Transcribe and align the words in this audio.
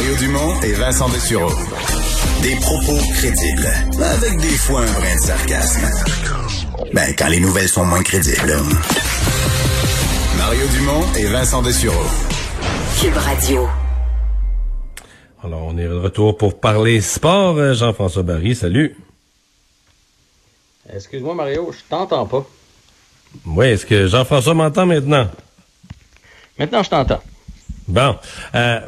Mario 0.00 0.16
Dumont 0.16 0.58
et 0.62 0.72
Vincent 0.72 1.10
Dessureau. 1.10 1.50
Des 2.40 2.56
propos 2.56 2.96
crédibles, 3.12 3.68
avec 4.02 4.40
des 4.40 4.56
fois 4.56 4.80
un 4.80 4.92
brin 4.92 5.14
de 5.14 5.20
sarcasme. 5.20 5.86
Ben, 6.94 7.14
quand 7.18 7.28
les 7.28 7.38
nouvelles 7.38 7.68
sont 7.68 7.84
moins 7.84 8.02
crédibles. 8.02 8.56
Mario 10.38 10.66
Dumont 10.68 11.04
et 11.18 11.26
Vincent 11.26 11.60
Dessureau. 11.60 12.06
Cube 12.98 13.14
Radio. 13.14 13.68
Alors, 15.44 15.64
on 15.64 15.76
est 15.76 15.84
de 15.84 15.92
retour 15.92 16.38
pour 16.38 16.58
parler 16.58 17.02
sport. 17.02 17.58
Euh, 17.58 17.74
Jean-François 17.74 18.22
Barry, 18.22 18.54
salut. 18.54 18.96
Excuse-moi, 20.90 21.34
Mario, 21.34 21.72
je 21.72 21.80
t'entends 21.90 22.24
pas. 22.24 22.46
Oui, 23.44 23.66
est-ce 23.66 23.84
que 23.84 24.06
Jean-François 24.06 24.54
m'entend 24.54 24.86
maintenant? 24.86 25.28
Maintenant, 26.58 26.82
je 26.82 26.88
t'entends. 26.88 27.22
Bon. 27.86 28.16
Euh, 28.54 28.80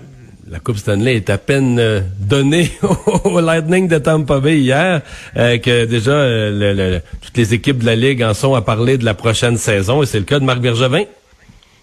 la 0.51 0.59
Coupe 0.59 0.77
Stanley 0.77 1.16
est 1.16 1.30
à 1.30 1.38
peine 1.38 1.78
euh, 1.78 2.01
donnée 2.19 2.70
au 3.24 3.41
Lightning 3.41 3.88
de 3.88 3.98
Tampa 3.98 4.41
Bay 4.41 4.59
hier, 4.59 5.00
euh, 5.37 5.59
que 5.59 5.84
déjà 5.84 6.10
euh, 6.12 6.50
le- 6.50 6.73
le- 6.73 7.00
toutes 7.20 7.37
les 7.37 7.55
équipes 7.55 7.78
de 7.78 7.87
la 7.87 7.95
Ligue 7.96 8.23
en 8.23 8.34
sont 8.34 8.55
à 8.55 8.62
parler 8.62 8.98
de 8.98 9.05
la 9.05 9.14
prochaine 9.14 9.56
saison, 9.56 10.02
et 10.02 10.06
c'est 10.06 10.19
le 10.19 10.24
cas 10.24 10.38
de 10.41 10.45
Marc 10.45 10.59
Bergevin. 10.60 11.05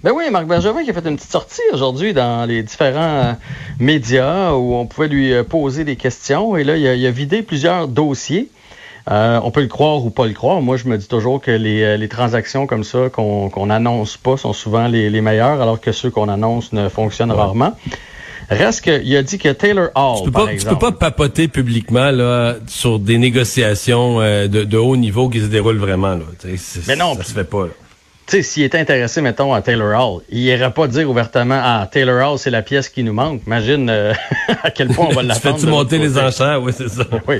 Ben 0.04 0.12
oui, 0.16 0.26
Marc 0.32 0.46
Bergevin 0.48 0.84
qui 0.84 0.92
a 0.92 0.94
fait 0.94 1.08
une 1.08 1.18
petite 1.18 1.32
sortie 1.32 1.62
aujourd'hui 1.74 2.14
dans 2.14 2.46
les 2.48 2.64
différents 2.64 3.36
médias 3.80 4.54
où 4.54 4.76
on 4.76 4.86
pouvait 4.86 5.10
lui 5.10 5.34
poser 5.44 5.84
des 5.84 5.98
questions. 5.98 6.56
Et 6.56 6.64
là, 6.64 6.78
il 6.78 6.88
a, 6.88 6.96
il 6.96 7.06
a 7.06 7.12
vidé 7.12 7.42
plusieurs 7.42 7.88
dossiers. 7.90 8.48
Euh, 9.12 9.42
on 9.44 9.52
peut 9.52 9.60
le 9.62 9.68
croire 9.68 10.06
ou 10.06 10.10
pas 10.10 10.26
le 10.26 10.34
croire. 10.34 10.62
Moi, 10.62 10.78
je 10.78 10.88
me 10.88 10.98
dis 10.98 11.08
toujours 11.10 11.42
que 11.42 11.52
les, 11.52 11.98
les 11.98 12.08
transactions 12.08 12.66
comme 12.66 12.86
ça 12.86 13.10
qu'on 13.12 13.50
qu'on 13.50 13.70
annonce 13.70 14.16
pas 14.16 14.38
sont 14.38 14.54
souvent 14.54 14.88
les, 14.88 15.10
les 15.10 15.20
meilleures, 15.22 15.62
alors 15.62 15.82
que 15.82 15.92
ceux 15.92 16.10
qu'on 16.12 16.30
annonce 16.30 16.72
ne 16.72 16.88
fonctionnent 16.88 17.32
rarement. 17.34 17.76
Reste 18.50 18.82
qu'il 18.82 19.16
a 19.16 19.22
dit 19.22 19.38
que 19.38 19.50
Taylor 19.50 19.90
Hall, 19.96 20.18
Tu 20.20 20.24
peux 20.26 20.32
par 20.32 20.46
pas, 20.46 20.56
tu 20.56 20.66
peux 20.66 20.80
pas 20.80 20.92
papoter 20.92 21.48
publiquement 21.48 22.10
là 22.10 22.56
sur 22.68 22.98
des 22.98 23.20
négociations 23.20 24.22
euh, 24.22 24.48
de, 24.48 24.64
de 24.64 24.78
haut 24.78 24.98
niveau 24.98 25.30
qui 25.30 25.40
se 25.40 25.46
déroulent 25.46 25.78
vraiment 25.78 26.16
là. 26.16 26.26
Mais 26.88 26.96
non, 26.96 27.16
ça 27.16 27.24
se 27.24 27.34
fait 27.34 27.44
pas. 27.44 27.66
Là. 27.66 27.72
tu 28.26 28.38
sais, 28.38 28.42
s'il 28.42 28.64
était 28.64 28.80
intéressé, 28.80 29.22
mettons, 29.22 29.54
à 29.54 29.62
Taylor 29.62 30.00
Hall, 30.00 30.24
il 30.30 30.40
irait 30.40 30.72
pas 30.72 30.88
dire 30.88 31.08
ouvertement, 31.08 31.60
ah, 31.64 31.88
Taylor 31.92 32.32
Hall, 32.32 32.40
c'est 32.40 32.50
la 32.50 32.64
pièce 32.64 32.90
qui 32.90 33.04
nous 33.04 33.14
manque. 33.14 33.42
Imagine 33.46 33.88
euh, 33.90 34.14
à 34.64 34.72
quel 34.72 34.88
point 34.88 35.08
on 35.10 35.14
va 35.14 35.22
l'attendre. 35.24 35.58
fais-tu 35.58 35.70
monter 35.70 36.00
les 36.00 36.18
enchères? 36.18 36.60
Oui, 36.62 36.72
c'est 36.76 36.90
ça. 36.90 37.04
Oui. 37.28 37.36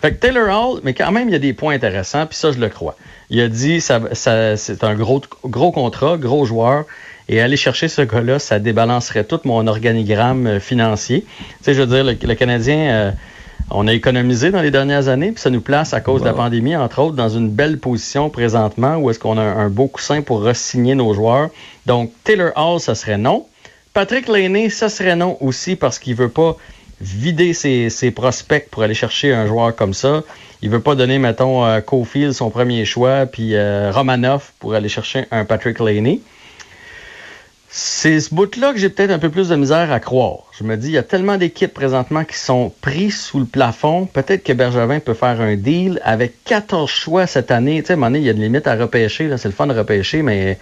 Fait 0.00 0.12
que 0.12 0.16
Taylor 0.16 0.48
Hall, 0.48 0.80
mais 0.84 0.92
quand 0.92 1.10
même, 1.12 1.28
il 1.28 1.32
y 1.32 1.36
a 1.36 1.38
des 1.38 1.54
points 1.54 1.74
intéressants, 1.74 2.26
puis 2.26 2.36
ça, 2.36 2.52
je 2.52 2.58
le 2.58 2.68
crois. 2.68 2.94
Il 3.30 3.40
a 3.40 3.48
dit, 3.48 3.80
ça, 3.80 4.00
ça, 4.12 4.56
c'est 4.56 4.84
un 4.84 4.94
gros, 4.94 5.22
gros 5.44 5.72
contrat, 5.72 6.18
gros 6.18 6.44
joueur, 6.44 6.84
et 7.28 7.40
aller 7.40 7.56
chercher 7.56 7.88
ce 7.88 8.02
gars-là, 8.02 8.38
ça 8.38 8.58
débalancerait 8.58 9.24
tout 9.24 9.40
mon 9.44 9.66
organigramme 9.66 10.46
euh, 10.46 10.60
financier. 10.60 11.24
Tu 11.38 11.44
sais, 11.62 11.74
je 11.74 11.80
veux 11.80 11.86
dire, 11.86 12.04
le, 12.04 12.12
le 12.20 12.34
Canadien, 12.34 12.76
euh, 12.76 13.10
on 13.70 13.88
a 13.88 13.94
économisé 13.94 14.50
dans 14.50 14.60
les 14.60 14.70
dernières 14.70 15.08
années, 15.08 15.32
puis 15.32 15.40
ça 15.40 15.50
nous 15.50 15.62
place, 15.62 15.94
à 15.94 16.00
cause 16.00 16.20
de 16.20 16.26
la 16.26 16.34
pandémie, 16.34 16.76
entre 16.76 17.00
autres, 17.00 17.16
dans 17.16 17.30
une 17.30 17.48
belle 17.48 17.78
position 17.78 18.28
présentement, 18.28 18.96
où 18.96 19.10
est-ce 19.10 19.18
qu'on 19.18 19.38
a 19.38 19.42
un, 19.42 19.66
un 19.66 19.68
beau 19.70 19.86
coussin 19.86 20.20
pour 20.20 20.44
re-signer 20.44 20.94
nos 20.94 21.14
joueurs. 21.14 21.48
Donc, 21.86 22.12
Taylor 22.24 22.52
Hall, 22.56 22.78
ça 22.80 22.94
serait 22.94 23.16
non. 23.16 23.46
Patrick 23.94 24.28
Lainé, 24.28 24.68
ça 24.68 24.90
serait 24.90 25.16
non 25.16 25.38
aussi, 25.40 25.76
parce 25.76 25.98
qu'il 25.98 26.14
veut 26.14 26.28
pas 26.28 26.58
vider 27.00 27.54
ses, 27.54 27.88
ses 27.88 28.10
prospects 28.10 28.68
pour 28.70 28.82
aller 28.82 28.94
chercher 28.94 29.32
un 29.32 29.46
joueur 29.46 29.74
comme 29.74 29.94
ça. 29.94 30.22
Il 30.60 30.68
veut 30.68 30.80
pas 30.80 30.94
donner, 30.94 31.18
mettons, 31.18 31.64
euh, 31.64 31.80
Cofield 31.80 32.32
son 32.32 32.50
premier 32.50 32.84
choix, 32.84 33.24
puis 33.24 33.54
Romanoff 33.90 34.52
pour 34.58 34.74
aller 34.74 34.88
chercher 34.88 35.24
un 35.30 35.44
Patrick 35.44 35.80
Laney. 35.80 36.20
C'est 37.76 38.20
ce 38.20 38.32
bout-là 38.32 38.72
que 38.72 38.78
j'ai 38.78 38.88
peut-être 38.88 39.10
un 39.10 39.18
peu 39.18 39.30
plus 39.30 39.48
de 39.48 39.56
misère 39.56 39.90
à 39.90 39.98
croire. 39.98 40.44
Je 40.56 40.62
me 40.62 40.76
dis, 40.76 40.86
il 40.86 40.92
y 40.92 40.98
a 40.98 41.02
tellement 41.02 41.36
d'équipes 41.38 41.74
présentement 41.74 42.22
qui 42.22 42.36
sont 42.36 42.72
prises 42.80 43.20
sous 43.20 43.40
le 43.40 43.46
plafond. 43.46 44.06
Peut-être 44.06 44.44
que 44.44 44.52
Bergevin 44.52 45.00
peut 45.00 45.14
faire 45.14 45.40
un 45.40 45.56
deal 45.56 46.00
avec 46.04 46.34
14 46.44 46.88
choix 46.88 47.26
cette 47.26 47.50
année. 47.50 47.80
Tu 47.82 47.88
sais, 47.88 47.94
à 47.94 47.94
un 47.94 47.96
moment 47.96 48.06
donné, 48.10 48.20
il 48.20 48.26
y 48.26 48.28
a 48.28 48.32
une 48.32 48.40
limite 48.42 48.68
à 48.68 48.76
repêcher. 48.76 49.28
C'est 49.38 49.48
le 49.48 49.54
fun 49.54 49.66
de 49.66 49.74
repêcher, 49.76 50.22
mais 50.22 50.56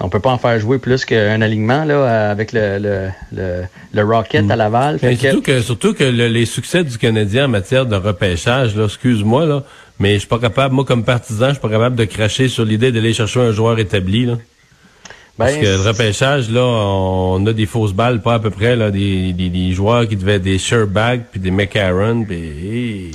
on 0.00 0.10
peut 0.10 0.20
pas 0.20 0.32
en 0.32 0.36
faire 0.36 0.60
jouer 0.60 0.76
plus 0.78 1.06
qu'un 1.06 1.40
alignement 1.40 1.84
là, 1.86 2.30
avec 2.30 2.52
le, 2.52 2.78
le, 2.78 3.08
le, 3.32 3.62
le 3.94 4.04
Rocket 4.04 4.50
à 4.50 4.56
Laval. 4.56 4.98
Fait 4.98 5.14
que- 5.14 5.20
surtout 5.30 5.40
que, 5.42 5.60
surtout 5.62 5.94
que 5.94 6.04
le- 6.04 6.28
les 6.28 6.44
succès 6.44 6.84
du 6.84 6.98
Canadien 6.98 7.46
en 7.46 7.48
matière 7.48 7.86
de 7.86 7.96
repêchage, 7.96 8.78
excuse-moi, 8.78 9.46
là, 9.46 9.62
mais 9.98 10.12
je 10.14 10.18
suis 10.20 10.28
pas 10.28 10.38
capable, 10.38 10.74
moi, 10.74 10.84
comme 10.84 11.04
partisan, 11.04 11.46
je 11.48 11.52
suis 11.52 11.60
pas 11.62 11.70
capable 11.70 11.96
de 11.96 12.04
cracher 12.04 12.48
sur 12.48 12.66
l'idée 12.66 12.92
d'aller 12.92 13.14
chercher 13.14 13.40
un 13.40 13.52
joueur 13.52 13.78
établi, 13.78 14.26
là. 14.26 14.34
Parce 15.36 15.52
Ben, 15.52 15.62
que 15.62 15.66
le 15.66 15.80
repêchage, 15.88 16.50
là, 16.50 16.62
on 16.62 17.44
a 17.46 17.52
des 17.52 17.66
fausses 17.66 17.92
balles, 17.92 18.20
pas 18.20 18.34
à 18.34 18.38
peu 18.38 18.50
près, 18.50 18.76
là, 18.76 18.90
des, 18.90 19.32
des, 19.32 19.48
des 19.48 19.72
joueurs 19.72 20.06
qui 20.06 20.16
devaient 20.16 20.34
être 20.34 20.42
des 20.42 20.58
Sherbag, 20.58 21.22
puis 21.30 21.40
des 21.40 21.50
McCarron, 21.50 22.24
puis... 22.24 23.10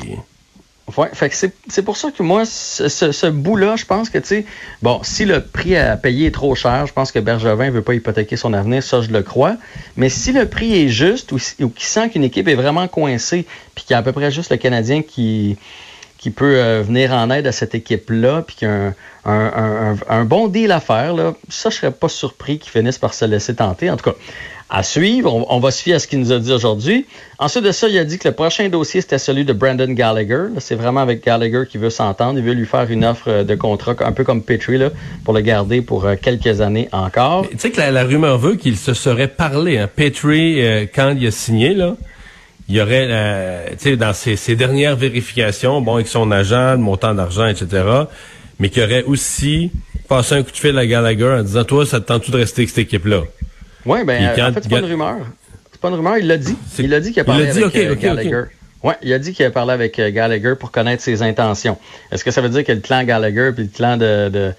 Ouais, 0.98 1.10
fait 1.14 1.30
que 1.30 1.36
c'est 1.36 1.52
c'est 1.68 1.82
pour 1.82 1.98
ça 1.98 2.12
que 2.12 2.22
moi, 2.22 2.46
ce, 2.46 2.90
ce, 2.90 3.12
ce 3.12 3.26
bout-là, 3.26 3.76
je 3.76 3.86
pense 3.86 4.12
que, 4.12 4.20
tu 4.20 4.28
sais, 4.28 4.46
bon, 4.84 5.00
si 5.02 5.26
le 5.26 5.42
prix 5.42 5.76
à 5.76 5.98
payer 5.98 6.28
est 6.28 6.32
trop 6.32 6.54
cher, 6.54 6.86
je 6.86 6.94
pense 6.94 7.12
que 7.12 7.18
Bergevin 7.18 7.72
veut 7.72 7.82
pas 7.82 7.96
hypothéquer 7.96 8.38
son 8.38 8.54
avenir, 8.54 8.84
ça, 8.84 9.02
je 9.02 9.10
le 9.10 9.24
crois. 9.24 9.56
Mais 9.98 10.10
si 10.10 10.32
le 10.32 10.48
prix 10.48 10.84
est 10.84 10.90
juste 10.90 11.32
ou, 11.32 11.38
ou 11.60 11.70
qu'il 11.70 11.88
sent 11.88 12.12
qu'une 12.12 12.24
équipe 12.24 12.48
est 12.48 12.56
vraiment 12.56 12.88
coincée, 12.88 13.48
puis 13.74 13.84
qu'il 13.84 13.94
y 13.94 13.96
a 13.96 13.98
à 13.98 14.04
peu 14.04 14.12
près 14.12 14.30
juste 14.30 14.52
le 14.52 14.58
Canadien 14.58 15.02
qui 15.02 15.58
qui 16.26 16.32
peut 16.32 16.56
euh, 16.58 16.82
venir 16.82 17.12
en 17.14 17.30
aide 17.30 17.46
à 17.46 17.52
cette 17.52 17.76
équipe-là, 17.76 18.42
puis 18.48 18.56
qu'il 18.56 18.68
y 18.68 18.72
a 18.72 18.94
un, 19.30 20.26
bon 20.26 20.48
deal 20.48 20.72
à 20.72 20.80
faire, 20.80 21.14
ça, 21.50 21.70
je 21.70 21.76
serais 21.76 21.92
pas 21.92 22.10
surpris 22.10 22.58
qu'ils 22.58 22.72
finissent 22.72 22.98
par 22.98 23.14
se 23.14 23.26
laisser 23.26 23.54
tenter. 23.54 23.92
En 23.92 23.96
tout 23.96 24.10
cas, 24.10 24.18
à 24.72 24.82
suivre, 24.82 25.32
on, 25.48 25.60
va 25.60 25.70
se 25.70 25.88
à 25.92 26.00
ce 26.00 26.08
qu'il 26.08 26.18
nous 26.18 26.32
a 26.32 26.40
dit 26.40 26.52
aujourd'hui. 26.52 27.06
Ensuite 27.38 27.64
de 27.64 27.72
ça, 27.72 27.88
il 27.88 27.98
a 28.00 28.04
dit 28.04 28.18
que 28.18 28.28
le 28.28 28.34
prochain 28.34 28.70
dossier, 28.70 29.02
c'était 29.02 29.20
celui 29.20 29.46
de 29.46 29.54
Brandon 29.54 29.92
Gallagher. 29.92 30.46
C'est 30.58 30.74
vraiment 30.74 31.02
avec 31.02 31.24
Gallagher 31.24 31.66
qu'il 31.70 31.80
veut 31.80 31.92
s'entendre. 31.92 32.40
Il 32.40 32.44
veut 32.44 32.54
lui 32.54 32.66
faire 32.66 32.90
une 32.90 33.06
offre 33.06 33.28
euh, 33.28 33.44
de 33.44 33.54
contrat, 33.54 33.94
un 34.00 34.12
peu 34.12 34.24
comme 34.24 34.42
Petrie, 34.42 34.80
pour 35.24 35.36
le 35.36 35.42
garder 35.42 35.84
pour 35.84 36.06
euh, 36.06 36.16
quelques 36.20 36.60
années 36.60 36.90
encore. 36.92 37.48
Tu 37.52 37.60
sais 37.60 37.70
que 37.70 37.80
la, 37.80 38.04
rumeur 38.04 38.40
veut 38.40 38.56
qu'il 38.56 38.78
se 38.78 38.96
serait 38.96 39.28
parlé, 39.28 39.78
hein. 39.78 39.88
Petrie, 39.96 40.90
quand 40.96 41.16
il 41.16 41.28
a 41.28 41.32
signé, 41.32 41.76
là, 41.76 41.96
il 42.68 42.76
y 42.76 42.82
aurait, 42.82 43.08
euh, 43.10 43.68
tu 43.72 43.76
sais, 43.80 43.96
dans 43.98 44.14
ses, 44.14 44.36
ses 44.36 44.56
dernières 44.56 44.96
vérifications, 44.96 45.82
bon, 45.82 45.96
avec 45.96 46.08
son 46.08 46.32
agent, 46.32 46.72
le 46.74 46.78
montant 46.78 47.14
d'argent, 47.14 47.48
etc., 47.48 47.84
mais 48.60 48.70
qu'il 48.70 48.84
aurait 48.84 49.04
aussi 49.04 49.72
passé 50.08 50.36
un 50.36 50.44
coup 50.44 50.52
de 50.52 50.58
fil 50.58 50.78
à 50.78 50.86
Gallagher 50.88 51.26
en 51.40 51.44
disant, 51.44 51.64
toi, 51.64 51.86
ça 51.86 52.00
te 52.00 52.06
tente-tu 52.08 52.32
de 52.32 52.38
rester 52.38 52.62
avec 52.62 52.70
cette 52.70 52.80
équipe-là? 52.80 53.22
Oui, 53.86 54.00
ben, 54.06 54.32
quand- 54.36 54.50
en 54.50 54.54
fait, 54.54 54.62
c'est 54.64 54.70
pas 54.70 54.80
une 54.80 54.86
rumeur. 54.86 55.18
C'est 55.72 55.82
pas 55.82 55.90
une 55.90 55.96
rumeur, 55.96 56.18
il 56.18 56.28
l'a 56.28 56.38
dit. 56.38 56.56
Il 56.80 56.94
a 56.94 57.00
dit 57.00 57.12
qu'il 57.12 57.20
a 57.20 57.24
il 57.24 57.26
parlé 57.26 57.46
l'a 57.48 57.52
dit, 57.54 57.64
avec 57.64 57.76
euh. 57.76 57.96
Gallagher. 57.96 58.44
Ouais, 58.82 58.96
il 59.02 59.12
a 59.14 59.20
dit 59.20 59.34
qu'il 59.34 59.46
a 59.46 59.52
parlé 59.52 59.74
avec 59.74 60.00
euh, 60.00 60.10
Gallagher 60.12 60.54
pour 60.60 60.72
connaître 60.72 61.04
ses 61.04 61.22
intentions. 61.22 61.78
Est-ce 62.12 62.24
que 62.24 62.32
ça 62.32 62.42
veut 62.42 62.50
dire 62.50 62.64
que 62.64 62.72
le 62.72 62.80
clan 62.80 63.04
Gallagher 63.04 63.52
puis 63.54 63.64
le 63.66 63.70
clan 63.70 63.98
de, 63.98 64.30
de- 64.30 64.54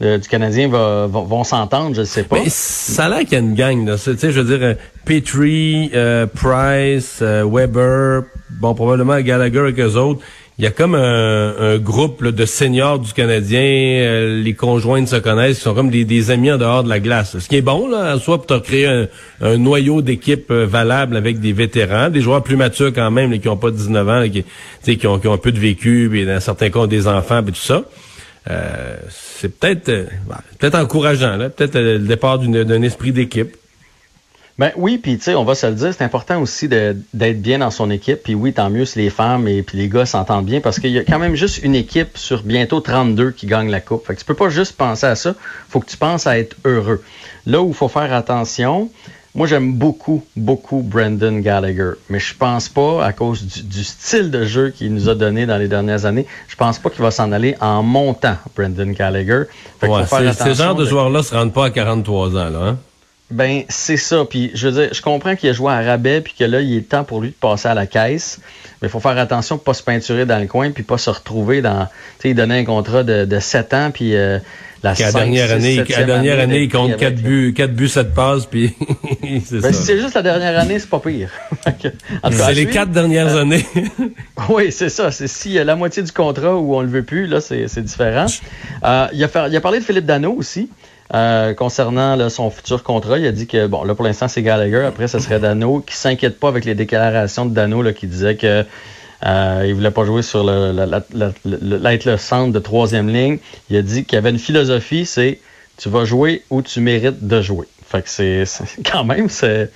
de- 0.00 0.16
du 0.16 0.28
Canadien 0.28 0.68
va- 0.68 1.06
vont, 1.06 1.44
s'entendre? 1.44 1.94
Je 1.94 2.00
ne 2.00 2.06
sais 2.06 2.24
pas. 2.24 2.36
Mais 2.42 2.48
ça 2.50 3.04
a 3.04 3.08
l'air 3.08 3.18
qu'il 3.20 3.32
y 3.32 3.36
a 3.36 3.38
une 3.40 3.54
gang, 3.54 3.86
là. 3.86 3.96
Tu 3.96 4.16
sais, 4.18 4.32
je 4.32 4.40
veux 4.40 4.56
dire, 4.58 4.66
euh, 4.66 4.74
Petrie, 5.04 5.90
euh, 5.94 6.26
Price, 6.26 7.20
euh, 7.22 7.44
Weber, 7.50 8.22
bon, 8.60 8.74
probablement 8.74 9.20
Gallagher 9.20 9.58
avec 9.60 9.78
eux 9.80 9.94
autres. 9.96 10.20
Il 10.56 10.62
y 10.64 10.68
a 10.68 10.70
comme 10.70 10.94
un, 10.94 11.54
un 11.58 11.78
groupe 11.78 12.22
là, 12.22 12.30
de 12.30 12.46
seniors 12.46 13.00
du 13.00 13.12
Canadien, 13.12 13.60
euh, 13.60 14.40
les 14.40 14.54
conjoints 14.54 15.04
se 15.04 15.16
connaissent, 15.16 15.56
qui 15.56 15.62
sont 15.64 15.74
comme 15.74 15.90
des, 15.90 16.04
des 16.04 16.30
amis 16.30 16.52
en 16.52 16.58
dehors 16.58 16.84
de 16.84 16.88
la 16.88 17.00
glace. 17.00 17.36
Ce 17.40 17.48
qui 17.48 17.56
est 17.56 17.60
bon, 17.60 17.88
là, 17.88 18.14
en 18.14 18.18
soi, 18.20 18.36
pour 18.38 18.46
te 18.46 18.58
créer 18.64 18.86
un, 18.86 19.08
un 19.40 19.58
noyau 19.58 20.00
d'équipe 20.00 20.52
euh, 20.52 20.64
valable 20.64 21.16
avec 21.16 21.40
des 21.40 21.52
vétérans, 21.52 22.08
des 22.08 22.20
joueurs 22.20 22.42
plus 22.44 22.54
matures 22.56 22.92
quand 22.94 23.10
même, 23.10 23.32
là, 23.32 23.38
qui 23.38 23.48
ont 23.48 23.56
pas 23.56 23.72
19 23.72 24.08
ans, 24.08 24.20
là, 24.20 24.28
qui, 24.28 24.44
qui, 24.96 25.06
ont, 25.08 25.18
qui 25.18 25.26
ont 25.26 25.32
un 25.32 25.38
peu 25.38 25.50
de 25.50 25.58
vécu, 25.58 26.06
puis 26.08 26.24
dans 26.24 26.38
certains 26.38 26.70
cas, 26.70 26.86
des 26.86 27.08
enfants, 27.08 27.42
puis 27.42 27.52
tout 27.52 27.60
ça. 27.60 27.82
Euh, 28.50 28.96
c'est 29.10 29.48
peut-être 29.48 29.88
euh, 29.88 30.06
bah, 30.26 30.40
peut-être 30.58 30.74
encourageant, 30.74 31.38
peut-être 31.56 31.78
le 31.78 31.98
départ 31.98 32.38
d'un 32.38 32.82
esprit 32.82 33.12
d'équipe. 33.12 33.56
Ben 34.56 34.70
oui, 34.76 34.98
puis 34.98 35.16
tu 35.18 35.24
sais, 35.24 35.34
on 35.34 35.44
va 35.44 35.56
se 35.56 35.66
le 35.66 35.74
dire, 35.74 35.92
c'est 35.92 36.04
important 36.04 36.40
aussi 36.40 36.68
d'être 36.68 37.42
bien 37.42 37.58
dans 37.58 37.72
son 37.72 37.90
équipe. 37.90 38.22
Puis 38.22 38.36
oui, 38.36 38.52
tant 38.52 38.70
mieux 38.70 38.84
si 38.84 39.00
les 39.00 39.10
femmes 39.10 39.48
et 39.48 39.62
puis 39.62 39.78
les 39.78 39.88
gars 39.88 40.06
s'entendent 40.06 40.46
bien, 40.46 40.60
parce 40.60 40.78
qu'il 40.78 40.92
y 40.92 40.98
a 40.98 41.04
quand 41.04 41.18
même 41.18 41.34
juste 41.34 41.64
une 41.64 41.74
équipe 41.74 42.16
sur 42.16 42.44
bientôt 42.44 42.80
32 42.80 43.32
qui 43.32 43.46
gagne 43.46 43.68
la 43.68 43.80
coupe. 43.80 44.06
Fait 44.06 44.14
que 44.14 44.20
tu 44.20 44.24
peux 44.24 44.34
pas 44.34 44.50
juste 44.50 44.76
penser 44.76 45.06
à 45.06 45.16
ça. 45.16 45.34
Faut 45.68 45.80
que 45.80 45.90
tu 45.90 45.96
penses 45.96 46.28
à 46.28 46.38
être 46.38 46.54
heureux. 46.64 47.02
Là 47.46 47.62
où 47.62 47.68
il 47.68 47.74
faut 47.74 47.88
faire 47.88 48.12
attention, 48.12 48.90
moi 49.34 49.46
j'aime 49.46 49.72
beaucoup, 49.74 50.24
beaucoup 50.36 50.82
Brendan 50.82 51.40
Gallagher, 51.40 51.92
mais 52.08 52.18
je 52.20 52.34
pense 52.34 52.68
pas 52.68 53.04
à 53.04 53.12
cause 53.12 53.42
du, 53.44 53.62
du 53.62 53.82
style 53.84 54.30
de 54.30 54.44
jeu 54.44 54.70
qu'il 54.70 54.94
nous 54.94 55.08
a 55.08 55.14
donné 55.14 55.44
dans 55.46 55.56
les 55.58 55.68
dernières 55.68 56.04
années. 56.06 56.26
Je 56.48 56.56
pense 56.56 56.78
pas 56.78 56.90
qu'il 56.90 57.02
va 57.02 57.10
s'en 57.10 57.32
aller 57.32 57.56
en 57.60 57.82
montant, 57.82 58.36
Brendan 58.56 58.92
Gallagher. 58.92 59.44
Fait 59.80 59.88
Ouais, 59.88 60.02
faut 60.04 60.16
faire 60.16 60.18
c'est- 60.18 60.24
ces 60.38 60.42
attention 60.42 60.64
genres 60.64 60.74
de 60.76 60.84
de- 60.84 60.88
joueurs-là 60.88 61.22
se 61.22 61.34
rendent 61.34 61.52
pas 61.52 61.66
à 61.66 61.70
43 61.70 62.30
ans, 62.36 62.50
là. 62.50 62.58
Hein? 62.68 62.78
Ben, 63.30 63.62
c'est 63.68 63.96
ça. 63.96 64.24
Puis, 64.28 64.50
je 64.54 64.68
veux 64.68 64.82
dire, 64.82 64.94
je 64.94 65.00
comprends 65.00 65.34
qu'il 65.34 65.48
a 65.48 65.52
joué 65.52 65.72
à 65.72 65.80
rabais, 65.80 66.20
puis 66.20 66.34
que 66.38 66.44
là, 66.44 66.60
il 66.60 66.76
est 66.76 66.88
temps 66.88 67.04
pour 67.04 67.20
lui 67.20 67.30
de 67.30 67.34
passer 67.34 67.68
à 67.68 67.74
la 67.74 67.86
caisse. 67.86 68.40
Mais 68.80 68.88
il 68.88 68.90
faut 68.90 69.00
faire 69.00 69.16
attention 69.18 69.56
pour 69.56 69.64
pas 69.64 69.74
se 69.74 69.82
peinturer 69.82 70.26
dans 70.26 70.38
le 70.38 70.46
coin, 70.46 70.70
puis 70.70 70.82
pas 70.82 70.98
se 70.98 71.10
retrouver 71.10 71.62
dans. 71.62 71.86
Tu 71.86 71.90
sais, 72.20 72.30
il 72.30 72.34
donnait 72.34 72.58
un 72.58 72.64
contrat 72.64 73.02
de, 73.02 73.24
de 73.24 73.38
7 73.40 73.74
ans, 73.74 73.90
puis 73.92 74.14
euh, 74.14 74.38
la, 74.84 74.92
dernière 74.92 75.50
année, 75.50 75.82
la 75.88 76.04
dernière 76.04 76.38
année, 76.38 76.64
il 76.64 76.68
compte 76.68 76.96
4 76.98 77.14
buts, 77.14 77.54
4 77.56 77.72
buts, 77.72 77.88
7 77.88 78.12
passes, 78.12 78.44
puis 78.44 78.74
c'est 79.46 79.60
ben, 79.60 79.72
Si 79.72 79.82
c'est 79.82 79.98
juste 79.98 80.14
la 80.14 80.22
dernière 80.22 80.58
année, 80.58 80.78
c'est 80.78 80.90
pas 80.90 81.00
pire. 81.00 81.30
c'est 82.30 82.54
les 82.54 82.66
4 82.66 82.90
dernières 82.90 83.34
euh, 83.34 83.40
années. 83.40 83.64
oui, 84.50 84.70
c'est 84.70 84.90
ça. 84.90 85.10
C'est 85.10 85.28
si 85.28 85.54
la 85.54 85.74
moitié 85.76 86.02
du 86.02 86.12
contrat 86.12 86.54
où 86.54 86.74
on 86.76 86.82
le 86.82 86.88
veut 86.88 87.02
plus, 87.02 87.26
là, 87.26 87.40
c'est 87.40 87.82
différent. 87.82 88.26
Euh, 88.84 89.06
il, 89.14 89.24
a 89.24 89.48
il 89.48 89.56
a 89.56 89.60
parlé 89.62 89.78
de 89.78 89.84
Philippe 89.84 90.06
Dano 90.06 90.32
aussi. 90.32 90.68
Euh, 91.12 91.52
concernant 91.52 92.28
son 92.30 92.50
futur 92.50 92.82
contrat, 92.82 93.18
il 93.18 93.26
a 93.26 93.32
dit 93.32 93.46
que, 93.46 93.66
bon, 93.66 93.84
là, 93.84 93.94
pour 93.94 94.04
l'instant, 94.04 94.28
c'est 94.28 94.42
Gallagher. 94.42 94.84
Après, 94.86 95.06
ce 95.06 95.18
serait 95.18 95.38
Dano, 95.38 95.80
qui 95.80 95.94
s'inquiète 95.94 96.40
pas 96.40 96.48
avec 96.48 96.64
les 96.64 96.74
déclarations 96.74 97.44
de 97.44 97.54
Dano, 97.54 97.82
là, 97.82 97.92
qui 97.92 98.06
disait 98.06 98.36
que 98.36 98.64
euh, 99.26 99.64
il 99.66 99.74
voulait 99.74 99.90
pas 99.90 100.04
jouer 100.04 100.22
sur 100.22 100.44
le, 100.44 100.72
l'être 101.44 102.04
le 102.04 102.16
centre 102.16 102.52
de 102.52 102.58
troisième 102.58 103.08
ligne. 103.08 103.38
Il 103.70 103.76
a 103.76 103.82
dit 103.82 104.04
qu'il 104.04 104.16
y 104.16 104.18
avait 104.18 104.30
une 104.30 104.38
philosophie, 104.38 105.06
c'est 105.06 105.40
tu 105.76 105.88
vas 105.88 106.04
jouer 106.04 106.42
où 106.50 106.62
tu 106.62 106.80
mérites 106.80 107.26
de 107.26 107.40
jouer. 107.42 107.66
Fait 107.86 108.02
que 108.02 108.08
c'est, 108.08 108.44
quand 108.90 109.04
même, 109.04 109.28
c'est 109.28 109.70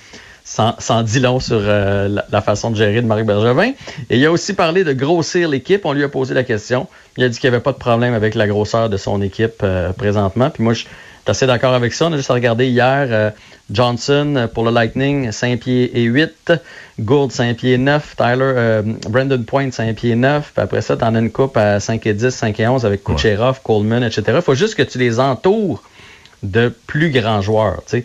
sans, 0.44 1.02
dit 1.02 1.20
long 1.20 1.40
sur 1.40 1.60
euh, 1.60 2.20
la, 2.30 2.42
façon 2.42 2.70
de 2.70 2.76
gérer 2.76 3.02
de 3.02 3.06
Marc 3.06 3.24
Bergevin. 3.24 3.72
Et 4.08 4.16
il 4.16 4.24
a 4.24 4.32
aussi 4.32 4.54
parlé 4.54 4.82
de 4.82 4.92
grossir 4.92 5.48
l'équipe. 5.48 5.84
On 5.84 5.92
lui 5.92 6.04
a 6.04 6.08
posé 6.08 6.32
la 6.34 6.44
question. 6.44 6.86
Il 7.16 7.24
a 7.24 7.28
dit 7.28 7.38
qu'il 7.38 7.50
n'y 7.50 7.54
avait 7.54 7.62
pas 7.62 7.72
de 7.72 7.78
problème 7.78 8.14
avec 8.14 8.34
la 8.34 8.46
grosseur 8.46 8.88
de 8.88 8.96
son 8.96 9.20
équipe 9.20 9.60
euh, 9.62 9.92
présentement. 9.92 10.48
Puis 10.48 10.62
moi, 10.62 10.72
je, 10.72 10.86
assez 11.28 11.46
d'accord 11.46 11.74
avec 11.74 11.92
ça? 11.92 12.06
On 12.06 12.12
a 12.12 12.16
juste 12.16 12.30
regardé 12.30 12.66
hier 12.66 13.06
euh, 13.10 13.30
Johnson 13.70 14.34
euh, 14.36 14.46
pour 14.46 14.64
le 14.64 14.70
Lightning, 14.70 15.32
5 15.32 15.60
pieds 15.60 15.98
et 15.98 16.04
8. 16.04 16.52
Gould, 17.00 17.32
5 17.32 17.56
pieds 17.56 17.78
9. 17.78 18.16
Tyler, 18.16 18.36
euh, 18.40 18.82
Brandon 19.08 19.42
Point, 19.42 19.70
5 19.70 19.94
pieds 19.96 20.16
9. 20.16 20.52
Puis 20.54 20.62
après 20.62 20.80
ça, 20.82 20.96
tu 20.96 21.04
en 21.04 21.14
as 21.14 21.18
une 21.18 21.30
coupe 21.30 21.56
à 21.56 21.80
5 21.80 22.06
et 22.06 22.14
10, 22.14 22.30
5 22.30 22.60
et 22.60 22.68
11 22.68 22.86
avec 22.86 23.04
Kucherov, 23.04 23.60
Coleman, 23.62 24.02
etc. 24.02 24.22
Il 24.36 24.42
faut 24.42 24.54
juste 24.54 24.74
que 24.74 24.82
tu 24.82 24.98
les 24.98 25.20
entoures 25.20 25.82
de 26.42 26.74
plus 26.86 27.10
grands 27.10 27.42
joueurs. 27.42 27.82
sais. 27.86 28.04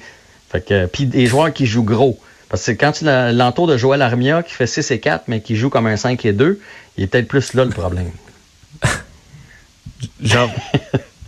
Fait 0.49 0.65
que, 0.65 0.85
puis 0.85 1.05
des 1.05 1.25
joueurs 1.25 1.51
qui 1.51 1.65
jouent 1.65 1.83
gros. 1.83 2.19
Parce 2.49 2.65
que 2.67 2.71
quand 2.71 2.91
tu 2.91 3.05
l'entoures 3.05 3.67
de 3.67 3.77
Joël 3.77 4.01
Armia 4.01 4.43
qui 4.43 4.53
fait 4.53 4.67
6 4.67 4.91
et 4.91 4.99
4, 4.99 5.23
mais 5.27 5.41
qui 5.41 5.55
joue 5.55 5.69
comme 5.69 5.87
un 5.87 5.97
5 5.97 6.23
et 6.25 6.33
2, 6.33 6.59
il 6.97 7.03
est 7.03 7.07
peut-être 7.07 7.27
plus 7.27 7.53
là 7.55 7.65
le 7.65 7.71
problème. 7.71 8.11
Genre. 10.21 10.49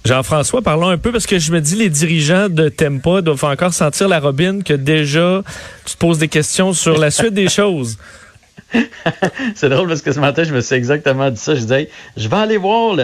Jean-François, 0.05 0.61
parlons 0.61 0.89
un 0.89 0.99
peu 0.99 1.11
parce 1.11 1.25
que 1.25 1.39
je 1.39 1.51
me 1.51 1.59
dis 1.59 1.75
les 1.75 1.89
dirigeants 1.89 2.47
de 2.47 2.69
Tempa 2.69 3.23
doivent 3.23 3.43
encore 3.43 3.73
sentir 3.73 4.07
la 4.07 4.19
robine 4.19 4.63
que 4.63 4.75
déjà 4.75 5.41
tu 5.83 5.95
te 5.95 5.97
poses 5.97 6.19
des 6.19 6.27
questions 6.27 6.73
sur 6.73 6.99
la 6.99 7.09
suite 7.09 7.33
des 7.33 7.49
choses. 7.49 7.97
c'est 9.55 9.69
drôle 9.69 9.87
parce 9.87 10.01
que 10.01 10.11
ce 10.11 10.19
matin, 10.19 10.43
je 10.43 10.53
me 10.53 10.61
suis 10.61 10.75
exactement 10.75 11.29
dit 11.29 11.39
ça. 11.39 11.55
Je 11.55 11.61
disais, 11.61 11.89
je 12.17 12.27
vais 12.27 12.35
aller 12.35 12.57
voir 12.57 12.95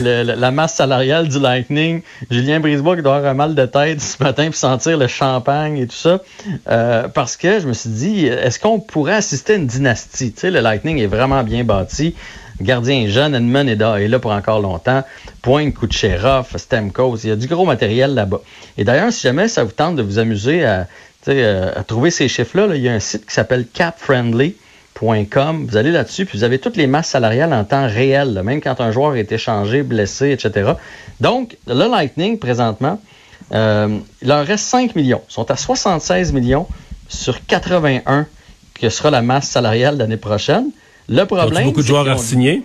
la 0.00 0.50
masse 0.50 0.74
salariale 0.74 1.28
du 1.28 1.38
Lightning. 1.38 2.02
Julien 2.30 2.60
Brisebois 2.60 2.96
qui 2.96 3.02
doit 3.02 3.16
avoir 3.16 3.30
un 3.30 3.34
mal 3.34 3.54
de 3.54 3.66
tête 3.66 4.00
ce 4.00 4.22
matin 4.22 4.48
puis 4.50 4.58
sentir 4.58 4.96
le 4.96 5.06
champagne 5.06 5.78
et 5.78 5.86
tout 5.86 5.96
ça. 5.96 6.20
Euh, 6.68 7.08
parce 7.08 7.36
que 7.36 7.60
je 7.60 7.66
me 7.66 7.72
suis 7.72 7.90
dit, 7.90 8.26
est-ce 8.26 8.58
qu'on 8.58 8.80
pourrait 8.80 9.14
assister 9.14 9.54
à 9.54 9.56
une 9.56 9.66
dynastie? 9.66 10.32
Tu 10.32 10.40
sais, 10.40 10.50
le 10.50 10.60
Lightning 10.60 10.98
est 10.98 11.06
vraiment 11.06 11.42
bien 11.42 11.64
bâti. 11.64 12.14
Gardien 12.60 13.08
jeune, 13.08 13.34
Edmund 13.34 13.68
est 13.68 14.08
là 14.08 14.18
pour 14.18 14.30
encore 14.30 14.60
longtemps. 14.60 15.02
Point, 15.40 15.70
Kucherov, 15.72 16.56
Stamkos, 16.56 17.18
il 17.24 17.30
y 17.30 17.32
a 17.32 17.36
du 17.36 17.46
gros 17.46 17.64
matériel 17.64 18.14
là-bas. 18.14 18.40
Et 18.78 18.84
d'ailleurs, 18.84 19.12
si 19.12 19.22
jamais 19.22 19.48
ça 19.48 19.64
vous 19.64 19.72
tente 19.72 19.96
de 19.96 20.02
vous 20.02 20.18
amuser 20.18 20.64
à, 20.64 20.86
euh, 21.28 21.70
trouver 21.86 22.10
ces 22.10 22.28
chiffres-là, 22.28 22.74
il 22.74 22.82
y 22.82 22.88
a 22.88 22.92
un 22.92 23.00
site 23.00 23.26
qui 23.26 23.34
s'appelle 23.34 23.66
Vous 25.02 25.76
allez 25.76 25.90
là-dessus, 25.90 26.26
puis 26.26 26.38
vous 26.38 26.44
avez 26.44 26.60
toutes 26.60 26.76
les 26.76 26.86
masses 26.86 27.08
salariales 27.08 27.52
en 27.52 27.64
temps 27.64 27.88
réel, 27.88 28.40
même 28.44 28.60
quand 28.60 28.80
un 28.80 28.92
joueur 28.92 29.16
est 29.16 29.32
échangé, 29.32 29.82
blessé, 29.82 30.30
etc. 30.30 30.74
Donc, 31.20 31.56
le 31.66 31.90
Lightning, 31.90 32.38
présentement, 32.38 33.00
euh, 33.52 33.98
il 34.22 34.28
leur 34.28 34.46
reste 34.46 34.64
5 34.66 34.94
millions. 34.94 35.20
Ils 35.28 35.32
sont 35.32 35.50
à 35.50 35.56
76 35.56 36.32
millions 36.32 36.68
sur 37.08 37.44
81 37.46 38.26
que 38.74 38.88
sera 38.90 39.10
la 39.10 39.22
masse 39.22 39.48
salariale 39.48 39.96
l'année 39.96 40.16
prochaine. 40.16 40.70
Le 41.08 41.24
problème. 41.24 41.64
beaucoup 41.64 41.82
de 41.82 41.86
joueurs 41.86 42.08
à 42.08 42.16
signer? 42.16 42.62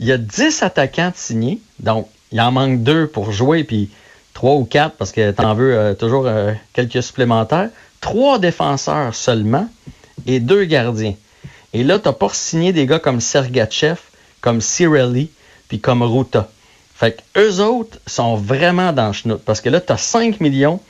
Il 0.00 0.06
y 0.06 0.12
a 0.12 0.18
10 0.18 0.62
attaquants 0.62 1.12
signés. 1.14 1.58
Donc, 1.80 2.08
il 2.32 2.40
en 2.40 2.50
manque 2.50 2.82
deux 2.82 3.06
pour 3.06 3.30
jouer, 3.30 3.64
puis 3.64 3.90
trois 4.32 4.54
ou 4.54 4.64
quatre 4.64 4.96
parce 4.96 5.12
que 5.12 5.32
tu 5.32 5.44
en 5.44 5.54
veux 5.54 5.74
euh, 5.74 5.94
toujours 5.94 6.24
euh, 6.26 6.52
quelques 6.72 7.02
supplémentaires. 7.02 7.68
Trois 8.00 8.38
défenseurs 8.38 9.14
seulement 9.14 9.68
et 10.26 10.40
deux 10.40 10.64
gardiens. 10.64 11.14
Et 11.72 11.84
là, 11.84 11.98
tu 11.98 12.08
n'as 12.08 12.14
pas 12.14 12.30
signé 12.32 12.72
des 12.72 12.86
gars 12.86 12.98
comme 12.98 13.20
Sergachev, 13.20 13.98
comme 14.40 14.60
Cirelli, 14.60 15.30
puis 15.68 15.80
comme 15.80 16.02
Ruta. 16.02 16.48
Fait 16.94 17.16
que 17.34 17.40
eux 17.40 17.60
autres 17.60 17.98
sont 18.06 18.36
vraiment 18.36 18.92
dans 18.92 19.08
le 19.08 19.12
chenoute 19.12 19.42
parce 19.44 19.60
que 19.60 19.68
là, 19.68 19.80
tu 19.80 19.92
as 19.92 19.98
5 19.98 20.40
millions 20.40 20.80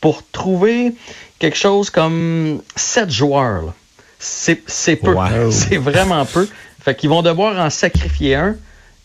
pour 0.00 0.22
trouver 0.30 0.94
quelque 1.38 1.58
chose 1.58 1.90
comme 1.90 2.62
7 2.76 3.10
joueurs. 3.10 3.74
C'est 4.18 4.56
peu. 4.96 5.14
C'est 5.50 5.76
vraiment 5.76 6.24
peu. 6.24 6.48
Fait 6.80 6.94
qu'ils 6.94 7.10
vont 7.10 7.22
devoir 7.22 7.58
en 7.58 7.70
sacrifier 7.70 8.36
un. 8.36 8.56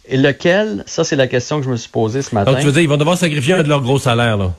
Et 0.05 0.17
lequel, 0.17 0.83
ça, 0.85 1.05
c'est 1.05 1.15
la 1.15 1.27
question 1.27 1.59
que 1.59 1.65
je 1.65 1.69
me 1.69 1.77
suis 1.77 1.89
posée 1.89 2.21
ce 2.21 2.35
matin. 2.35 2.51
Donc, 2.51 2.59
tu 2.59 2.65
veux 2.65 2.73
dire, 2.73 2.81
ils 2.81 2.89
vont 2.89 2.97
devoir 2.97 3.17
sacrifier 3.17 3.53
un 3.53 3.63
de 3.63 3.69
leur 3.69 3.81
gros 3.81 3.99
salaire, 3.99 4.35
là? 4.35 4.53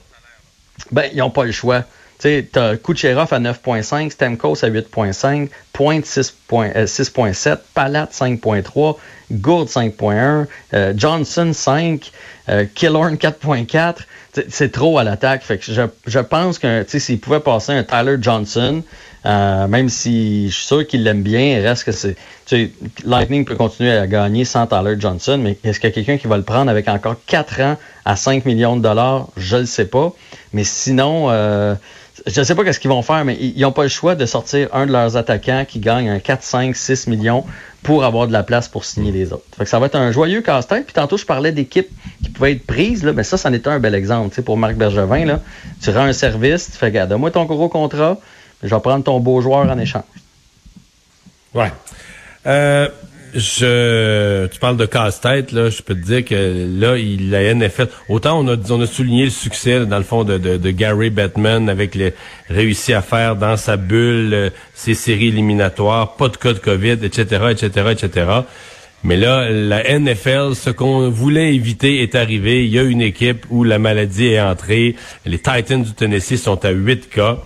Ben, 0.90 1.10
ils 1.12 1.18
n'ont 1.18 1.30
pas 1.30 1.44
le 1.44 1.52
choix. 1.52 1.84
Tu 2.18 2.48
t'as 2.50 2.76
Kucherov 2.76 3.32
à 3.32 3.40
9.5, 3.40 4.10
Stemkos 4.10 4.64
à 4.64 4.70
8.5, 4.70 5.48
Point 5.72 6.00
6.7, 6.00 7.58
Palat 7.74 8.08
5.3, 8.10 8.96
Gould 9.32 9.68
5.1, 9.68 10.46
euh, 10.74 10.92
Johnson 10.96 11.52
5, 11.52 12.12
euh, 12.48 12.64
Killorn 12.74 13.16
4.4. 13.16 13.96
C'est 14.48 14.72
trop 14.72 14.98
à 14.98 15.04
l'attaque. 15.04 15.44
Je, 15.60 15.82
je 16.06 16.18
pense 16.18 16.58
que 16.58 16.84
s'ils 16.88 17.20
pouvaient 17.20 17.40
passer 17.40 17.72
un 17.72 17.84
Tyler 17.84 18.16
Johnson, 18.20 18.82
euh, 19.26 19.66
même 19.68 19.88
si 19.88 20.48
je 20.50 20.54
suis 20.54 20.66
sûr 20.66 20.86
qu'il 20.86 21.02
l'aime 21.02 21.22
bien, 21.22 21.60
reste 21.62 21.84
que 21.84 21.92
c'est. 21.92 22.16
Lightning 23.04 23.44
peut 23.44 23.54
continuer 23.54 23.92
à 23.92 24.06
gagner 24.06 24.44
sans 24.44 24.66
Tyler 24.66 24.96
Johnson, 24.98 25.38
mais 25.42 25.56
est-ce 25.64 25.80
qu'il 25.80 25.88
y 25.88 25.92
a 25.92 25.94
quelqu'un 25.94 26.18
qui 26.18 26.26
va 26.26 26.36
le 26.36 26.42
prendre 26.42 26.70
avec 26.70 26.88
encore 26.88 27.16
4 27.26 27.60
ans 27.62 27.76
à 28.04 28.16
5 28.16 28.44
millions 28.44 28.76
de 28.76 28.82
dollars? 28.82 29.28
Je 29.36 29.56
le 29.56 29.66
sais 29.66 29.86
pas. 29.86 30.12
Mais 30.52 30.64
sinon, 30.64 31.30
euh, 31.30 31.74
je 32.26 32.40
ne 32.40 32.44
sais 32.44 32.54
pas 32.54 32.64
qu'est-ce 32.64 32.80
qu'ils 32.80 32.90
vont 32.90 33.02
faire, 33.02 33.24
mais 33.24 33.36
ils 33.40 33.60
n'ont 33.60 33.72
pas 33.72 33.82
le 33.82 33.88
choix 33.88 34.14
de 34.14 34.26
sortir 34.26 34.68
un 34.72 34.86
de 34.86 34.92
leurs 34.92 35.16
attaquants 35.16 35.64
qui 35.66 35.80
gagne 35.80 36.08
un 36.08 36.18
4, 36.18 36.42
5, 36.42 36.76
6 36.76 37.06
millions 37.08 37.44
pour 37.82 38.04
avoir 38.04 38.26
de 38.26 38.32
la 38.32 38.42
place 38.42 38.68
pour 38.68 38.84
signer 38.84 39.12
les 39.12 39.32
autres. 39.32 39.44
Fait 39.56 39.64
que 39.64 39.70
ça 39.70 39.78
va 39.78 39.86
être 39.86 39.96
un 39.96 40.12
joyeux 40.12 40.40
casse-tête. 40.40 40.84
Puis 40.84 40.94
tantôt, 40.94 41.16
je 41.16 41.26
parlais 41.26 41.52
d'équipes 41.52 41.90
qui 42.22 42.30
pouvaient 42.30 42.52
être 42.52 42.66
prises. 42.66 43.04
Mais 43.04 43.24
ça, 43.24 43.36
c'en 43.36 43.52
est 43.52 43.66
un 43.66 43.78
bel 43.78 43.94
exemple. 43.94 44.40
Pour 44.42 44.56
Marc 44.56 44.74
Bergevin, 44.74 45.40
tu 45.82 45.90
rends 45.90 46.04
un 46.04 46.12
service, 46.12 46.70
tu 46.70 46.78
fais, 46.78 46.86
regarde, 46.86 47.10
donne-moi 47.10 47.30
ton 47.30 47.44
gros 47.44 47.68
contrat, 47.68 48.18
je 48.62 48.74
vais 48.74 48.80
prendre 48.80 49.04
ton 49.04 49.20
beau 49.20 49.40
joueur 49.40 49.68
en 49.70 49.78
échange. 49.78 50.02
Ouais. 51.54 51.72
Euh, 52.46 52.88
je, 53.34 54.46
tu 54.46 54.58
parles 54.60 54.76
de 54.76 54.86
casse-tête, 54.86 55.52
là, 55.52 55.68
je 55.68 55.82
peux 55.82 55.94
te 55.94 56.04
dire 56.04 56.24
que 56.24 56.68
là, 56.78 56.96
il, 56.96 57.30
la 57.30 57.52
NFL, 57.52 57.88
autant 58.08 58.38
on 58.38 58.48
a, 58.48 58.56
on 58.70 58.80
a 58.80 58.86
souligné 58.86 59.24
le 59.24 59.30
succès, 59.30 59.86
dans 59.86 59.98
le 59.98 60.04
fond, 60.04 60.24
de, 60.24 60.38
de, 60.38 60.70
Gary 60.70 61.10
Bettman 61.10 61.68
avec 61.68 61.94
les 61.94 62.14
réussi 62.48 62.92
à 62.92 63.02
faire 63.02 63.36
dans 63.36 63.56
sa 63.56 63.76
bulle 63.76 64.34
euh, 64.34 64.50
ses 64.74 64.94
séries 64.94 65.28
éliminatoires, 65.28 66.14
pas 66.16 66.28
de 66.28 66.36
cas 66.36 66.52
de 66.52 66.58
COVID, 66.58 66.98
etc., 67.02 67.46
etc., 67.50 67.88
etc. 67.90 68.26
Mais 69.02 69.16
là, 69.16 69.50
la 69.50 69.98
NFL, 69.98 70.54
ce 70.54 70.70
qu'on 70.70 71.10
voulait 71.10 71.54
éviter 71.54 72.02
est 72.02 72.14
arrivé. 72.14 72.64
Il 72.64 72.72
y 72.72 72.78
a 72.78 72.82
une 72.82 73.02
équipe 73.02 73.44
où 73.50 73.62
la 73.62 73.78
maladie 73.78 74.28
est 74.28 74.40
entrée. 74.40 74.96
Les 75.26 75.36
Titans 75.36 75.82
du 75.82 75.92
Tennessee 75.92 76.36
sont 76.36 76.64
à 76.64 76.70
8 76.70 77.10
cas. 77.10 77.36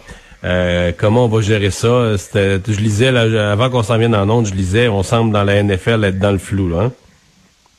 Euh, 0.45 0.93
comment 0.97 1.25
on 1.25 1.29
va 1.29 1.41
gérer 1.41 1.71
ça? 1.71 2.15
Je 2.35 2.81
lisais, 2.81 3.11
là, 3.11 3.53
avant 3.53 3.71
qu'on 3.71 3.83
s'en 3.83 3.99
vienne 3.99 4.15
en 4.15 4.29
onde, 4.29 4.47
je 4.47 4.55
lisais, 4.55 4.89
on 4.89 5.03
semble 5.03 5.33
dans 5.33 5.45
la 5.45 5.63
NFL 5.63 6.05
être 6.05 6.19
dans 6.19 6.33
le 6.33 6.39
flou. 6.39 6.69
Là, 6.69 6.85
hein? 6.85 6.93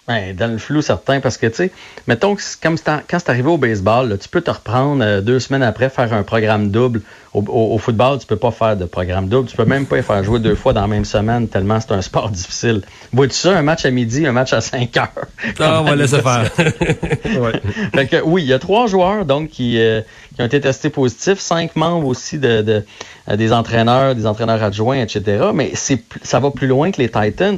Ben, 0.09 0.35
dans 0.35 0.51
le 0.51 0.57
flou 0.57 0.81
certain, 0.81 1.19
parce 1.19 1.37
que, 1.37 1.45
tu 1.45 1.53
sais, 1.53 1.71
mettons 2.07 2.35
que 2.35 2.41
comme 2.63 2.77
quand 2.79 3.19
c'est 3.19 3.29
arrivé 3.29 3.47
au 3.47 3.59
baseball, 3.59 4.17
tu 4.19 4.27
peux 4.27 4.41
te 4.41 4.49
reprendre 4.49 5.03
euh, 5.03 5.21
deux 5.21 5.39
semaines 5.39 5.61
après, 5.61 5.87
faire 5.87 6.11
un 6.13 6.23
programme 6.23 6.71
double. 6.71 7.03
Au, 7.35 7.77
football, 7.77 8.17
tu 8.17 8.25
peux 8.25 8.35
pas 8.35 8.49
faire 8.49 8.75
de 8.75 8.85
programme 8.85 9.27
double. 9.27 9.47
Tu 9.47 9.55
peux 9.55 9.65
même 9.65 9.85
pas 9.85 9.99
y 9.99 10.01
faire 10.01 10.23
jouer 10.23 10.39
deux 10.39 10.55
fois 10.55 10.73
dans 10.73 10.81
la 10.81 10.87
même 10.87 11.05
semaine, 11.05 11.47
tellement 11.47 11.79
c'est 11.79 11.91
un 11.91 12.01
sport 12.01 12.29
difficile. 12.31 12.81
Vois-tu 13.13 13.35
ça, 13.35 13.55
un 13.55 13.61
match 13.61 13.85
à 13.85 13.91
midi, 13.91 14.25
un 14.25 14.31
match 14.31 14.51
à 14.51 14.61
5 14.61 14.97
heures? 14.97 15.27
Ah, 15.59 15.81
on 15.81 15.83
va 15.83 15.95
laisser 15.95 16.23
faire. 16.23 16.51
Fait 17.93 18.07
que, 18.07 18.23
oui, 18.23 18.41
il 18.41 18.47
y 18.47 18.53
a 18.53 18.57
trois 18.57 18.87
joueurs 18.87 19.25
donc 19.25 19.49
qui, 19.49 19.79
euh, 19.79 20.01
qui 20.39 20.43
ont 20.43 20.47
été 20.47 20.61
testés 20.61 20.89
positifs, 20.89 21.39
cinq 21.39 21.75
membres 21.75 22.07
aussi 22.07 22.37
de, 22.39 22.61
de 22.61 22.85
euh, 23.27 23.35
des 23.35 23.51
entraîneurs, 23.51 24.15
des 24.15 24.25
entraîneurs 24.25 24.63
adjoints, 24.63 25.01
etc. 25.01 25.47
Mais 25.53 25.71
c'est 25.73 26.01
ça 26.23 26.39
va 26.39 26.49
plus 26.51 26.67
loin 26.67 26.91
que 26.91 27.01
les 27.01 27.09
Titans 27.09 27.57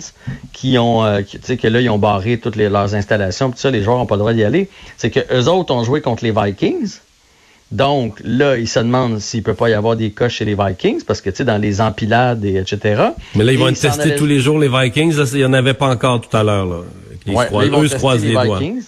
qui 0.52 0.80
ont, 0.80 1.06
euh, 1.06 1.22
tu 1.22 1.38
sais, 1.44 1.58
que 1.58 1.68
là 1.68 1.80
ils 1.80 1.90
ont 1.92 2.00
barré 2.00 2.40
toutes 2.40 2.56
leurs 2.56 2.96
installations, 2.96 3.52
tout 3.52 3.58
ça, 3.58 3.70
les 3.70 3.84
joueurs 3.84 3.98
n'ont 4.00 4.08
pas 4.08 4.16
le 4.16 4.20
droit 4.22 4.34
d'y 4.34 4.44
aller. 4.44 4.68
C'est 4.98 5.12
que 5.12 5.20
eux 5.32 5.48
autres 5.48 5.72
ont 5.76 5.84
joué 5.84 6.02
contre 6.02 6.24
les 6.24 6.32
Vikings. 6.32 6.98
Donc, 7.72 8.20
là, 8.26 8.58
il 8.58 8.68
se 8.68 8.80
demande 8.80 9.20
s'il 9.20 9.44
peut 9.44 9.54
pas 9.54 9.70
y 9.70 9.74
avoir 9.74 9.96
des 9.96 10.10
cas 10.12 10.28
chez 10.28 10.44
les 10.44 10.56
Vikings, 10.56 11.04
parce 11.06 11.22
que, 11.22 11.30
tu 11.30 11.38
sais, 11.38 11.46
dans 11.46 11.58
les 11.58 11.80
empilades, 11.80 12.44
et 12.44 12.56
etc. 12.58 13.02
Mais 13.36 13.46
là, 13.46 13.54
ils 13.54 13.60
vont 13.60 13.72
tester 13.72 14.16
tous 14.16 14.26
les 14.26 14.40
jours 14.40 14.60
les 14.60 14.68
Vikings. 14.68 15.16
Là, 15.16 15.24
Il 15.32 15.38
n'y 15.38 15.46
en 15.46 15.54
avait 15.54 15.74
pas 15.74 15.88
encore 15.88 16.20
tout 16.20 16.36
à 16.36 16.44
l'heure. 16.44 16.66
là. 16.66 16.80
Ils 17.26 17.34
Ouais, 17.34 17.44
se 17.46 17.48
croisent- 17.50 17.62
là, 17.62 17.68
ils 17.68 17.72
vont 17.72 17.84
eux 17.84 17.88
se 17.88 17.96
croisent 17.96 18.26
les 18.26 18.32
doigts. 18.34 18.58
Vikings. 18.60 18.84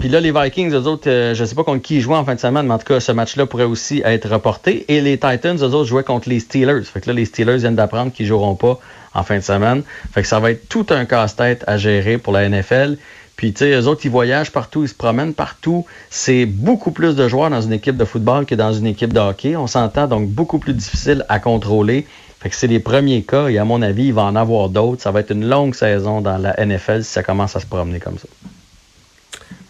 Puis 0.00 0.08
là, 0.08 0.20
les 0.20 0.32
Vikings, 0.32 0.72
eux 0.72 0.86
autres, 0.86 1.08
euh, 1.08 1.34
je 1.34 1.44
sais 1.44 1.54
pas 1.54 1.64
contre 1.64 1.82
qui 1.82 1.96
ils 1.96 2.00
jouent 2.00 2.14
en 2.14 2.24
fin 2.24 2.34
de 2.34 2.40
semaine, 2.40 2.66
mais 2.66 2.74
en 2.74 2.78
tout 2.78 2.86
cas, 2.86 2.98
ce 2.98 3.12
match-là 3.12 3.46
pourrait 3.46 3.64
aussi 3.64 4.02
être 4.04 4.28
reporté. 4.28 4.84
Et 4.88 5.00
les 5.00 5.18
Titans, 5.18 5.56
eux 5.56 5.74
autres, 5.74 5.84
jouaient 5.84 6.02
contre 6.02 6.28
les 6.28 6.40
Steelers. 6.40 6.82
Fait 6.84 7.00
que 7.00 7.08
là, 7.08 7.12
les 7.12 7.26
Steelers 7.26 7.58
viennent 7.58 7.76
d'apprendre 7.76 8.10
qu'ils 8.10 8.26
joueront 8.26 8.54
pas 8.54 8.78
en 9.14 9.22
fin 9.22 9.36
de 9.36 9.42
semaine. 9.42 9.82
Fait 10.12 10.22
que 10.22 10.28
ça 10.28 10.40
va 10.40 10.50
être 10.50 10.68
tout 10.68 10.86
un 10.90 11.04
casse-tête 11.04 11.64
à 11.66 11.76
gérer 11.76 12.16
pour 12.18 12.32
la 12.32 12.48
NFL. 12.48 12.96
Puis, 13.36 13.52
tu 13.52 13.58
sais, 13.60 13.70
eux 13.72 13.86
autres, 13.86 14.02
ils 14.04 14.10
voyagent 14.10 14.52
partout, 14.52 14.82
ils 14.82 14.88
se 14.88 14.94
promènent 14.94 15.34
partout. 15.34 15.84
C'est 16.10 16.46
beaucoup 16.46 16.90
plus 16.90 17.14
de 17.14 17.28
joueurs 17.28 17.50
dans 17.50 17.60
une 17.60 17.72
équipe 17.72 17.96
de 17.96 18.04
football 18.04 18.46
que 18.46 18.54
dans 18.54 18.72
une 18.72 18.86
équipe 18.86 19.12
de 19.12 19.20
hockey. 19.20 19.56
On 19.56 19.66
s'entend, 19.66 20.06
donc 20.06 20.28
beaucoup 20.28 20.58
plus 20.58 20.74
difficile 20.74 21.24
à 21.28 21.38
contrôler. 21.38 22.06
Fait 22.40 22.48
que 22.48 22.56
c'est 22.56 22.66
les 22.66 22.80
premiers 22.80 23.22
cas, 23.22 23.48
et 23.48 23.58
à 23.58 23.64
mon 23.64 23.82
avis, 23.82 24.06
il 24.06 24.14
va 24.14 24.22
en 24.22 24.36
avoir 24.36 24.68
d'autres. 24.68 25.02
Ça 25.02 25.10
va 25.10 25.20
être 25.20 25.30
une 25.30 25.48
longue 25.48 25.74
saison 25.74 26.20
dans 26.20 26.38
la 26.38 26.54
NFL 26.64 27.04
si 27.04 27.10
ça 27.12 27.22
commence 27.22 27.54
à 27.56 27.60
se 27.60 27.66
promener 27.66 28.00
comme 28.00 28.18
ça. 28.18 28.28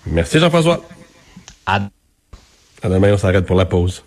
Merci 0.06 0.38
Jean-François. 0.38 0.82
À 1.66 1.80
À 2.82 2.88
demain, 2.88 3.12
on 3.12 3.18
s'arrête 3.18 3.46
pour 3.46 3.56
la 3.56 3.66
pause. 3.66 4.02